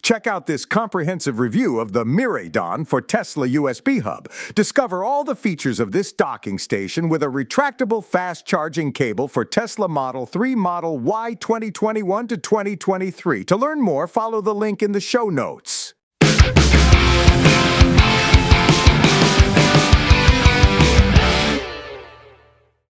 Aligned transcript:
Check 0.00 0.26
out 0.26 0.46
this 0.46 0.64
comprehensive 0.64 1.38
review 1.38 1.78
of 1.78 1.92
the 1.92 2.04
Miraidon 2.04 2.86
for 2.86 3.00
Tesla 3.00 3.48
USB 3.48 4.00
Hub. 4.00 4.30
Discover 4.54 5.04
all 5.04 5.24
the 5.24 5.36
features 5.36 5.80
of 5.80 5.92
this 5.92 6.12
docking 6.12 6.58
station 6.58 7.08
with 7.08 7.22
a 7.22 7.26
retractable 7.26 8.04
fast 8.04 8.46
charging 8.46 8.92
cable 8.92 9.28
for 9.28 9.44
Tesla 9.44 9.88
Model 9.88 10.26
3 10.26 10.54
Model 10.54 10.98
Y 10.98 11.34
2021 11.34 12.28
to 12.28 12.36
2023. 12.36 13.44
To 13.44 13.56
learn 13.56 13.80
more, 13.80 14.06
follow 14.06 14.40
the 14.40 14.54
link 14.54 14.82
in 14.82 14.92
the 14.92 15.00
show 15.00 15.28
notes. 15.28 15.71